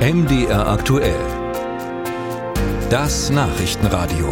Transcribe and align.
MDR 0.00 0.66
aktuell. 0.66 1.20
Das 2.88 3.28
Nachrichtenradio. 3.28 4.28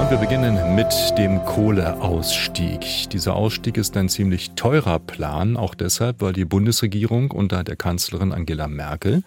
Und 0.00 0.10
wir 0.10 0.16
beginnen 0.16 0.74
mit 0.74 0.88
dem 1.18 1.44
Kohleausstieg. 1.44 3.10
Dieser 3.10 3.36
Ausstieg 3.36 3.76
ist 3.76 3.98
ein 3.98 4.08
ziemlich 4.08 4.52
teurer 4.52 4.98
Plan, 4.98 5.58
auch 5.58 5.74
deshalb, 5.74 6.22
weil 6.22 6.32
die 6.32 6.46
Bundesregierung 6.46 7.30
unter 7.30 7.64
der 7.64 7.76
Kanzlerin 7.76 8.32
Angela 8.32 8.66
Merkel 8.66 9.22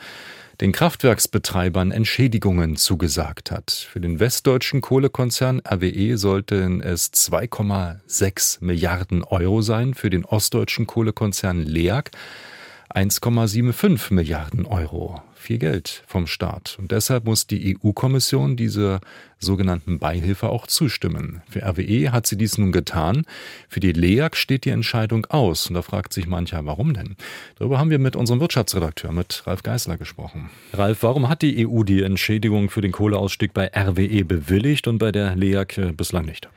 den 0.61 0.71
Kraftwerksbetreibern 0.71 1.91
Entschädigungen 1.91 2.77
zugesagt 2.77 3.51
hat. 3.51 3.69
Für 3.69 3.99
den 3.99 4.19
westdeutschen 4.19 4.81
Kohlekonzern 4.81 5.61
RWE 5.63 6.17
sollten 6.17 6.81
es 6.81 7.13
2,6 7.13 8.63
Milliarden 8.63 9.23
Euro 9.23 9.61
sein, 9.61 9.93
für 9.93 10.09
den 10.09 10.25
ostdeutschen 10.25 10.87
Kohlekonzern 10.87 11.61
LEAG 11.61 12.09
1,75 12.95 14.13
Milliarden 14.13 14.65
Euro. 14.65 15.21
Viel 15.35 15.57
Geld 15.57 16.03
vom 16.05 16.27
Staat. 16.27 16.77
Und 16.79 16.91
deshalb 16.91 17.25
muss 17.25 17.47
die 17.47 17.75
EU-Kommission 17.75 18.55
dieser 18.55 19.01
sogenannten 19.39 19.97
Beihilfe 19.97 20.49
auch 20.49 20.67
zustimmen. 20.67 21.41
Für 21.49 21.63
RWE 21.63 22.11
hat 22.11 22.27
sie 22.27 22.37
dies 22.37 22.57
nun 22.57 22.71
getan. 22.71 23.25
Für 23.67 23.79
die 23.79 23.91
LEAG 23.91 24.35
steht 24.35 24.65
die 24.65 24.69
Entscheidung 24.69 25.25
aus. 25.25 25.67
Und 25.67 25.75
da 25.75 25.81
fragt 25.81 26.13
sich 26.13 26.27
mancher, 26.27 26.65
warum 26.65 26.93
denn? 26.93 27.15
Darüber 27.57 27.79
haben 27.79 27.89
wir 27.89 27.99
mit 27.99 28.15
unserem 28.15 28.39
Wirtschaftsredakteur, 28.39 29.11
mit 29.11 29.43
Ralf 29.47 29.63
Geißler, 29.63 29.97
gesprochen. 29.97 30.49
Ralf, 30.73 31.01
warum 31.01 31.27
hat 31.27 31.41
die 31.41 31.67
EU 31.67 31.83
die 31.83 32.03
Entschädigung 32.03 32.69
für 32.69 32.81
den 32.81 32.91
Kohleausstieg 32.91 33.53
bei 33.53 33.71
RWE 33.75 34.23
bewilligt 34.25 34.87
und 34.87 34.99
bei 34.99 35.11
der 35.11 35.35
LEAG 35.35 35.95
bislang 35.97 36.25
nicht? 36.25 36.49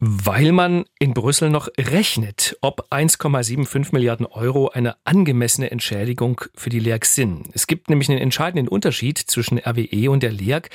Weil 0.00 0.52
man 0.52 0.84
in 1.00 1.12
Brüssel 1.12 1.50
noch 1.50 1.68
rechnet, 1.76 2.56
ob 2.60 2.86
1,75 2.92 3.88
Milliarden 3.90 4.26
Euro 4.26 4.68
eine 4.68 4.94
angemessene 5.04 5.72
Entschädigung 5.72 6.40
für 6.54 6.70
die 6.70 6.78
LEAG 6.78 7.04
sind. 7.04 7.48
Es 7.52 7.66
gibt 7.66 7.90
nämlich 7.90 8.08
einen 8.08 8.20
entscheidenden 8.20 8.68
Unterschied 8.68 9.18
zwischen 9.18 9.58
RWE 9.58 10.08
und 10.08 10.22
der 10.22 10.30
LEAG. 10.30 10.70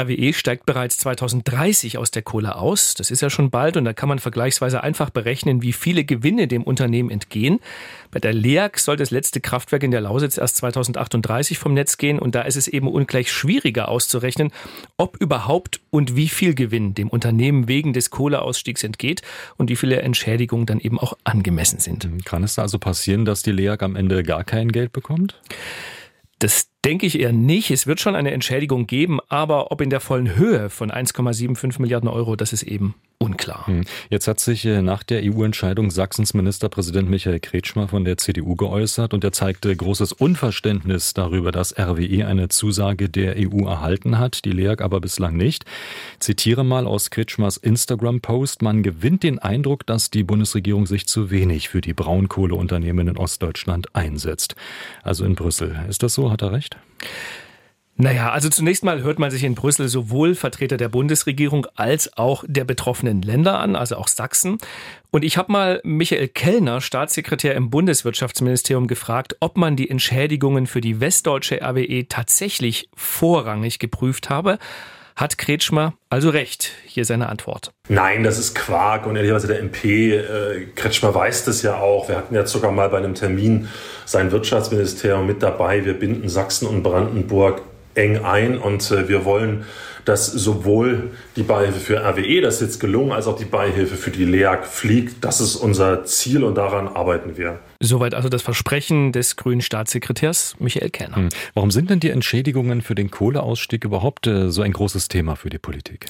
RWE 0.00 0.32
steigt 0.32 0.66
bereits 0.66 0.98
2030 0.98 1.98
aus 1.98 2.12
der 2.12 2.22
Kohle 2.22 2.54
aus. 2.54 2.94
Das 2.94 3.10
ist 3.10 3.22
ja 3.22 3.28
schon 3.28 3.50
bald 3.50 3.76
und 3.76 3.84
da 3.84 3.92
kann 3.92 4.08
man 4.08 4.20
vergleichsweise 4.20 4.84
einfach 4.84 5.10
berechnen, 5.10 5.62
wie 5.62 5.72
viele 5.72 6.04
Gewinne 6.04 6.46
dem 6.46 6.62
Unternehmen 6.62 7.10
entgehen. 7.10 7.58
Bei 8.12 8.20
der 8.20 8.32
LEAG 8.32 8.78
soll 8.78 8.96
das 8.96 9.10
letzte 9.10 9.40
Kraftwerk 9.40 9.82
in 9.82 9.90
der 9.90 10.00
Lausitz 10.00 10.38
erst 10.38 10.58
2038 10.58 11.58
vom 11.58 11.74
Netz 11.74 11.98
gehen 11.98 12.20
und 12.20 12.36
da 12.36 12.42
ist 12.42 12.56
es 12.56 12.68
eben 12.68 12.86
ungleich 12.86 13.32
schwieriger 13.32 13.88
auszurechnen, 13.88 14.52
ob 14.96 15.16
überhaupt 15.16 15.80
und 15.90 16.14
wie 16.14 16.28
viel 16.28 16.54
Gewinn 16.54 16.94
dem 16.94 17.08
Unternehmen 17.08 17.66
wegen 17.66 17.92
des 17.92 18.10
Kohleausstiegs 18.10 18.59
Ausstiegs 18.60 18.84
entgeht 18.84 19.22
und 19.56 19.70
wie 19.70 19.76
viele 19.76 20.02
Entschädigungen 20.02 20.66
dann 20.66 20.80
eben 20.80 20.98
auch 20.98 21.14
angemessen 21.24 21.80
sind. 21.80 22.04
Mhm. 22.04 22.22
Kann 22.24 22.44
es 22.44 22.56
da 22.56 22.62
also 22.62 22.78
passieren, 22.78 23.24
dass 23.24 23.42
die 23.42 23.52
LEAG 23.52 23.82
am 23.82 23.96
Ende 23.96 24.22
gar 24.22 24.44
kein 24.44 24.70
Geld 24.70 24.92
bekommt? 24.92 25.40
Das 26.38 26.68
denke 26.84 27.06
ich 27.06 27.18
eher 27.18 27.32
nicht. 27.32 27.70
Es 27.70 27.86
wird 27.86 28.00
schon 28.00 28.16
eine 28.16 28.32
Entschädigung 28.32 28.86
geben, 28.86 29.18
aber 29.28 29.72
ob 29.72 29.80
in 29.80 29.90
der 29.90 30.00
vollen 30.00 30.36
Höhe 30.36 30.68
von 30.68 30.90
1,75 30.90 31.80
Milliarden 31.80 32.08
Euro, 32.08 32.36
das 32.36 32.52
ist 32.52 32.62
eben 32.62 32.94
unklar. 33.20 33.66
Hm. 33.66 33.84
Jetzt 34.08 34.26
hat 34.26 34.40
sich 34.40 34.64
äh, 34.64 34.80
nach 34.80 35.02
der 35.02 35.22
EU-Entscheidung 35.22 35.90
Sachsens 35.90 36.32
Ministerpräsident 36.32 37.08
Michael 37.08 37.38
Kretschmer 37.38 37.86
von 37.86 38.04
der 38.04 38.16
CDU 38.16 38.56
geäußert 38.56 39.12
und 39.12 39.22
er 39.22 39.32
zeigte 39.32 39.74
großes 39.76 40.12
Unverständnis 40.12 41.12
darüber, 41.12 41.52
dass 41.52 41.78
RWE 41.78 42.26
eine 42.26 42.48
Zusage 42.48 43.10
der 43.10 43.36
EU 43.36 43.68
erhalten 43.68 44.18
hat, 44.18 44.44
die 44.46 44.52
LEAG 44.52 44.82
aber 44.82 45.00
bislang 45.00 45.36
nicht. 45.36 45.64
Zitiere 46.18 46.64
mal 46.64 46.86
aus 46.86 47.10
Kretschmers 47.10 47.58
Instagram-Post, 47.58 48.62
man 48.62 48.82
gewinnt 48.82 49.22
den 49.22 49.38
Eindruck, 49.38 49.86
dass 49.86 50.10
die 50.10 50.24
Bundesregierung 50.24 50.86
sich 50.86 51.06
zu 51.06 51.30
wenig 51.30 51.68
für 51.68 51.82
die 51.82 51.94
Braunkohleunternehmen 51.94 53.06
in 53.08 53.18
Ostdeutschland 53.18 53.94
einsetzt. 53.94 54.56
Also 55.02 55.26
in 55.26 55.34
Brüssel. 55.34 55.78
Ist 55.88 56.02
das 56.02 56.14
so? 56.14 56.30
Hat 56.30 56.40
er 56.40 56.52
recht? 56.52 56.78
Naja, 58.00 58.30
also 58.30 58.48
zunächst 58.48 58.82
mal 58.82 59.02
hört 59.02 59.18
man 59.18 59.30
sich 59.30 59.44
in 59.44 59.54
Brüssel 59.54 59.88
sowohl 59.88 60.34
Vertreter 60.34 60.78
der 60.78 60.88
Bundesregierung 60.88 61.66
als 61.74 62.16
auch 62.16 62.44
der 62.46 62.64
betroffenen 62.64 63.20
Länder 63.20 63.58
an, 63.58 63.76
also 63.76 63.96
auch 63.96 64.08
Sachsen. 64.08 64.56
Und 65.10 65.22
ich 65.22 65.36
habe 65.36 65.52
mal 65.52 65.80
Michael 65.84 66.28
Kellner, 66.28 66.80
Staatssekretär 66.80 67.54
im 67.54 67.68
Bundeswirtschaftsministerium, 67.68 68.86
gefragt, 68.86 69.36
ob 69.40 69.58
man 69.58 69.76
die 69.76 69.90
Entschädigungen 69.90 70.66
für 70.66 70.80
die 70.80 71.00
westdeutsche 71.00 71.60
RWE 71.62 72.06
tatsächlich 72.08 72.88
vorrangig 72.96 73.78
geprüft 73.78 74.30
habe. 74.30 74.58
Hat 75.14 75.36
Kretschmer 75.36 75.92
also 76.08 76.30
recht? 76.30 76.70
Hier 76.86 77.04
seine 77.04 77.28
Antwort. 77.28 77.72
Nein, 77.88 78.22
das 78.22 78.38
ist 78.38 78.54
Quark 78.54 79.06
und 79.06 79.16
ehrlicherweise 79.16 79.48
der 79.48 79.58
MP 79.58 80.14
äh, 80.14 80.66
Kretschmer 80.74 81.14
weiß 81.14 81.44
das 81.44 81.60
ja 81.60 81.76
auch. 81.76 82.08
Wir 82.08 82.16
hatten 82.16 82.34
ja 82.34 82.46
sogar 82.46 82.72
mal 82.72 82.88
bei 82.88 82.96
einem 82.96 83.14
Termin 83.14 83.68
sein 84.06 84.32
Wirtschaftsministerium 84.32 85.26
mit 85.26 85.42
dabei. 85.42 85.84
Wir 85.84 85.92
binden 85.92 86.30
Sachsen 86.30 86.66
und 86.66 86.82
Brandenburg 86.82 87.60
eng 88.00 88.24
ein 88.24 88.58
und 88.58 88.90
äh, 88.90 89.08
wir 89.08 89.24
wollen, 89.24 89.64
dass 90.04 90.26
sowohl 90.26 91.10
die 91.36 91.42
Beihilfe 91.42 91.78
für 91.78 91.98
RWE, 92.00 92.40
das 92.40 92.54
ist 92.54 92.60
jetzt 92.60 92.80
gelungen, 92.80 93.12
als 93.12 93.26
auch 93.26 93.36
die 93.36 93.44
Beihilfe 93.44 93.96
für 93.96 94.10
die 94.10 94.24
LEAG 94.24 94.64
fliegt. 94.64 95.24
Das 95.24 95.40
ist 95.40 95.56
unser 95.56 96.04
Ziel 96.04 96.42
und 96.42 96.54
daran 96.54 96.88
arbeiten 96.88 97.36
wir. 97.36 97.60
Soweit 97.80 98.14
also 98.14 98.28
das 98.28 98.42
Versprechen 98.42 99.12
des 99.12 99.36
grünen 99.36 99.60
Staatssekretärs 99.60 100.56
Michael 100.58 100.90
Kerner. 100.90 101.16
Hm. 101.16 101.28
Warum 101.54 101.70
sind 101.70 101.90
denn 101.90 102.00
die 102.00 102.10
Entschädigungen 102.10 102.82
für 102.82 102.94
den 102.94 103.10
Kohleausstieg 103.10 103.84
überhaupt 103.84 104.26
äh, 104.26 104.50
so 104.50 104.62
ein 104.62 104.72
großes 104.72 105.08
Thema 105.08 105.36
für 105.36 105.50
die 105.50 105.58
Politik? 105.58 106.06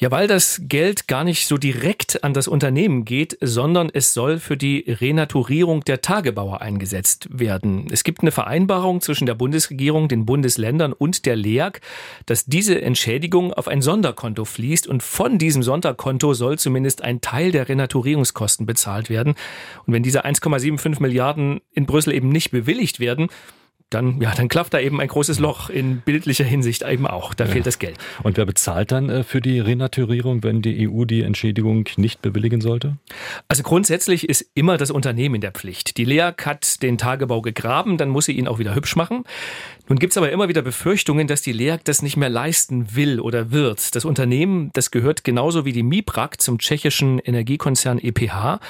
Ja, 0.00 0.10
weil 0.10 0.26
das 0.26 0.62
Geld 0.64 1.08
gar 1.08 1.24
nicht 1.24 1.46
so 1.46 1.58
direkt 1.58 2.24
an 2.24 2.32
das 2.32 2.48
Unternehmen 2.48 3.04
geht, 3.04 3.36
sondern 3.42 3.90
es 3.92 4.14
soll 4.14 4.38
für 4.38 4.56
die 4.56 4.86
Renaturierung 4.88 5.84
der 5.84 6.00
Tagebauer 6.00 6.62
eingesetzt 6.62 7.28
werden. 7.30 7.86
Es 7.92 8.02
gibt 8.02 8.22
eine 8.22 8.30
Vereinbarung 8.30 9.02
zwischen 9.02 9.26
der 9.26 9.34
Bundesregierung, 9.34 10.08
den 10.08 10.24
Bundesländern 10.24 10.94
und 10.94 11.26
der 11.26 11.36
LEAG, 11.36 11.82
dass 12.24 12.46
diese 12.46 12.80
Entschädigung 12.80 13.52
auf 13.52 13.68
ein 13.68 13.82
Sonderkonto 13.82 14.46
fließt 14.46 14.86
und 14.86 15.02
von 15.02 15.36
diesem 15.36 15.62
Sonderkonto 15.62 16.32
soll 16.32 16.58
zumindest 16.58 17.04
ein 17.04 17.20
Teil 17.20 17.52
der 17.52 17.68
Renaturierungskosten 17.68 18.64
bezahlt 18.64 19.10
werden. 19.10 19.34
Und 19.84 19.92
wenn 19.92 20.02
diese 20.02 20.24
1,75 20.24 21.02
Milliarden 21.02 21.60
in 21.72 21.84
Brüssel 21.84 22.14
eben 22.14 22.30
nicht 22.30 22.52
bewilligt 22.52 23.00
werden, 23.00 23.28
dann, 23.90 24.20
ja, 24.20 24.32
dann 24.34 24.48
klafft 24.48 24.72
da 24.72 24.80
eben 24.80 25.00
ein 25.00 25.08
großes 25.08 25.38
Loch 25.40 25.68
in 25.68 26.00
bildlicher 26.00 26.44
Hinsicht 26.44 26.82
eben 26.82 27.06
auch. 27.06 27.34
Da 27.34 27.44
ja. 27.44 27.50
fehlt 27.50 27.66
das 27.66 27.78
Geld. 27.78 27.98
Und 28.22 28.36
wer 28.36 28.46
bezahlt 28.46 28.92
dann 28.92 29.10
äh, 29.10 29.24
für 29.24 29.40
die 29.40 29.58
Renaturierung, 29.58 30.42
wenn 30.42 30.62
die 30.62 30.88
EU 30.88 31.04
die 31.04 31.22
Entschädigung 31.22 31.88
nicht 31.96 32.22
bewilligen 32.22 32.60
sollte? 32.60 32.96
Also 33.48 33.62
grundsätzlich 33.62 34.28
ist 34.28 34.46
immer 34.54 34.76
das 34.76 34.90
Unternehmen 34.90 35.36
in 35.36 35.40
der 35.40 35.52
Pflicht. 35.52 35.96
Die 35.96 36.04
LEAG 36.04 36.46
hat 36.46 36.82
den 36.82 36.98
Tagebau 36.98 37.42
gegraben, 37.42 37.96
dann 37.96 38.08
muss 38.08 38.26
sie 38.26 38.32
ihn 38.32 38.46
auch 38.46 38.58
wieder 38.58 38.74
hübsch 38.74 38.96
machen. 38.96 39.24
Nun 39.90 39.98
gibt 39.98 40.12
es 40.12 40.16
aber 40.16 40.30
immer 40.30 40.48
wieder 40.48 40.62
Befürchtungen, 40.62 41.26
dass 41.26 41.42
die 41.42 41.50
LEAG 41.50 41.80
das 41.82 42.00
nicht 42.00 42.16
mehr 42.16 42.28
leisten 42.28 42.94
will 42.94 43.18
oder 43.18 43.50
wird. 43.50 43.96
Das 43.96 44.04
Unternehmen, 44.04 44.70
das 44.72 44.92
gehört 44.92 45.24
genauso 45.24 45.64
wie 45.64 45.72
die 45.72 45.82
MIPRAG 45.82 46.40
zum 46.40 46.60
tschechischen 46.60 47.18
Energiekonzern 47.18 47.98
EPH. 47.98 48.60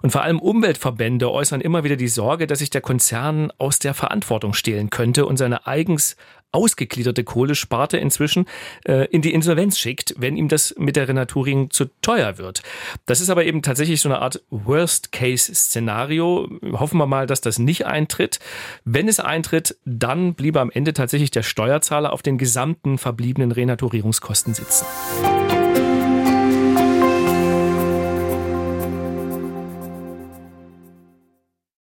Und 0.00 0.10
vor 0.10 0.22
allem 0.22 0.38
Umweltverbände 0.38 1.30
äußern 1.30 1.60
immer 1.60 1.84
wieder 1.84 1.96
die 1.96 2.08
Sorge, 2.08 2.46
dass 2.46 2.60
sich 2.60 2.70
der 2.70 2.80
Konzern 2.80 3.52
aus 3.58 3.78
der 3.78 3.92
Verantwortung 3.92 4.54
stehlen 4.54 4.88
könnte 4.88 5.26
und 5.26 5.36
seine 5.36 5.66
eigens 5.66 6.16
ausgegliederte 6.52 7.24
Kohlesparte 7.24 7.96
inzwischen 7.96 8.46
äh, 8.84 9.06
in 9.06 9.22
die 9.22 9.32
Insolvenz 9.32 9.78
schickt, 9.78 10.14
wenn 10.18 10.36
ihm 10.36 10.48
das 10.48 10.74
mit 10.78 10.96
der 10.96 11.08
Renaturing 11.08 11.70
zu 11.70 11.86
teuer 12.02 12.38
wird. 12.38 12.62
Das 13.06 13.20
ist 13.20 13.30
aber 13.30 13.44
eben 13.44 13.62
tatsächlich 13.62 14.00
so 14.00 14.08
eine 14.08 14.20
Art 14.20 14.42
Worst-Case-Szenario. 14.50 16.48
Hoffen 16.72 16.98
wir 16.98 17.06
mal, 17.06 17.26
dass 17.26 17.40
das 17.40 17.58
nicht 17.58 17.86
eintritt. 17.86 18.40
Wenn 18.84 19.08
es 19.08 19.20
eintritt, 19.20 19.76
dann 19.84 20.34
bliebe 20.34 20.60
am 20.60 20.70
Ende 20.70 20.92
tatsächlich 20.92 21.30
der 21.30 21.42
Steuerzahler 21.42 22.12
auf 22.12 22.22
den 22.22 22.38
gesamten 22.38 22.98
verbliebenen 22.98 23.52
Renaturierungskosten 23.52 24.54
sitzen. 24.54 24.86